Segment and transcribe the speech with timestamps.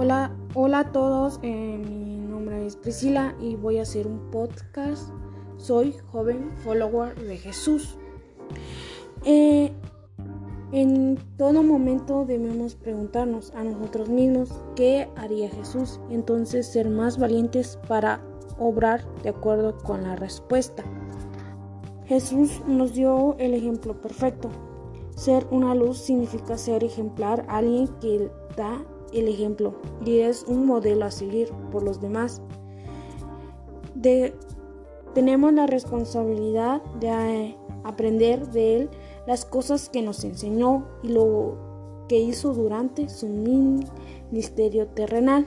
[0.00, 5.10] Hola a todos, eh, mi nombre es Priscila y voy a hacer un podcast.
[5.56, 7.98] Soy joven follower de Jesús.
[9.24, 9.72] Eh,
[10.70, 17.76] en todo momento debemos preguntarnos a nosotros mismos qué haría Jesús, entonces ser más valientes
[17.88, 18.20] para
[18.56, 20.84] obrar de acuerdo con la respuesta.
[22.04, 24.48] Jesús nos dio el ejemplo perfecto.
[25.16, 28.80] Ser una luz significa ser ejemplar, alguien que da
[29.12, 32.42] el ejemplo y es un modelo a seguir por los demás.
[35.14, 38.90] tenemos la responsabilidad de eh, aprender de él
[39.26, 41.56] las cosas que nos enseñó y lo
[42.08, 45.46] que hizo durante su ministerio terrenal.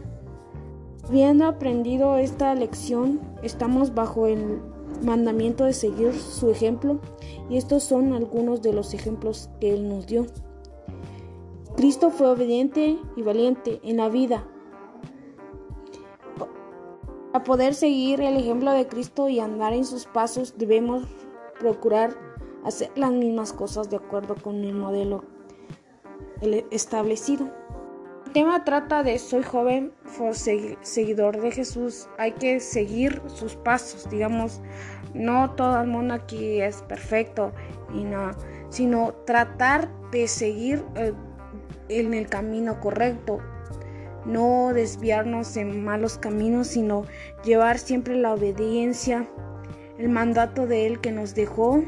[1.08, 4.62] Habiendo aprendido esta lección, estamos bajo el
[5.04, 7.00] mandamiento de seguir su ejemplo
[7.50, 10.28] y estos son algunos de los ejemplos que él nos dio.
[11.76, 14.46] Cristo fue obediente y valiente en la vida.
[17.32, 21.08] Para poder seguir el ejemplo de Cristo y andar en sus pasos debemos
[21.60, 22.16] procurar
[22.66, 25.24] hacer las mismas cosas de acuerdo con el modelo
[26.72, 27.50] establecido.
[28.26, 29.94] El tema trata de soy joven,
[30.82, 34.62] seguidor de Jesús, hay que seguir sus pasos, digamos,
[35.14, 37.52] no todo el mundo aquí es perfecto
[37.94, 38.32] y no,
[38.70, 41.14] sino tratar de seguir eh,
[42.00, 43.40] en el camino correcto,
[44.26, 47.06] no desviarnos en malos caminos, sino
[47.44, 49.28] llevar siempre la obediencia,
[49.98, 51.84] el mandato de Él que nos dejó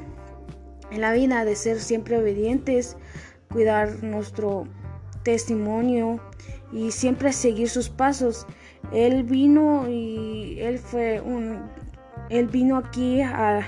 [0.91, 2.97] en la vida, de ser siempre obedientes,
[3.51, 4.67] cuidar nuestro
[5.23, 6.19] testimonio
[6.71, 8.45] y siempre seguir sus pasos.
[8.91, 11.61] Él vino y Él fue un...
[12.29, 13.61] Él vino aquí a,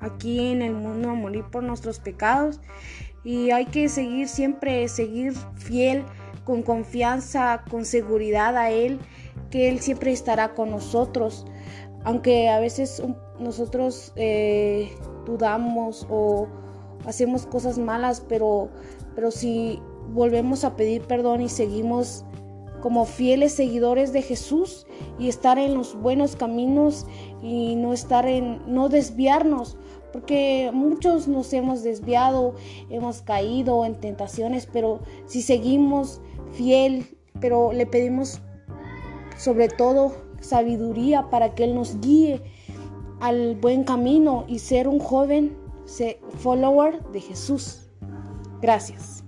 [0.00, 2.60] aquí en el mundo a morir por nuestros pecados
[3.24, 6.04] y hay que seguir siempre, seguir fiel,
[6.44, 8.98] con confianza, con seguridad a Él,
[9.50, 11.44] que Él siempre estará con nosotros,
[12.04, 13.02] aunque a veces
[13.38, 14.90] nosotros eh,
[15.26, 16.48] dudamos o
[17.06, 18.70] hacemos cosas malas, pero,
[19.14, 19.80] pero si
[20.12, 22.24] volvemos a pedir perdón y seguimos
[22.80, 24.86] como fieles seguidores de Jesús
[25.18, 27.06] y estar en los buenos caminos
[27.42, 29.76] y no estar en no desviarnos
[30.12, 32.54] porque muchos nos hemos desviado,
[32.90, 36.20] hemos caído en tentaciones, pero si seguimos
[36.52, 37.06] fiel,
[37.40, 38.40] pero le pedimos
[39.36, 42.42] sobre todo sabiduría para que Él nos guíe
[43.20, 45.56] al buen camino y ser un joven
[46.38, 47.90] follower de Jesús.
[48.60, 49.27] Gracias.